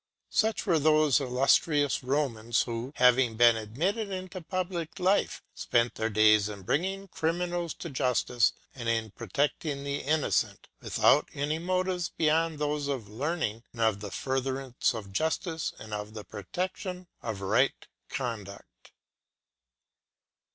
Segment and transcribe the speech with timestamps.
[0.31, 6.49] Such were those illustrious Romans who, having been admitted into public life, spent their days
[6.49, 12.87] in bringing criminals to justice and in protecting the innocent, without any motives beyond those
[12.87, 18.93] of learning, and of the furtherance of justice and of the protection of right conduct.